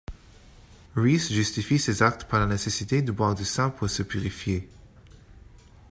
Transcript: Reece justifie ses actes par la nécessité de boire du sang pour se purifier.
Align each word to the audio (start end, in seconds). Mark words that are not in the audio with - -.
Reece 0.97 1.31
justifie 1.31 1.77
ses 1.77 2.01
actes 2.01 2.23
par 2.23 2.39
la 2.39 2.47
nécessité 2.47 3.03
de 3.03 3.11
boire 3.11 3.35
du 3.35 3.45
sang 3.45 3.69
pour 3.69 3.87
se 3.87 4.01
purifier. 4.01 4.67